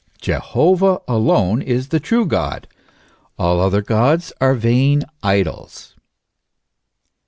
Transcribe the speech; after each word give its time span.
Jehovah 0.19 0.99
alone 1.07 1.61
is 1.61 1.89
the 1.89 1.99
true 1.99 2.25
God; 2.25 2.67
all 3.37 3.59
other 3.61 3.83
gods 3.83 4.33
are 4.41 4.55
vain 4.55 5.03
idols. 5.21 5.93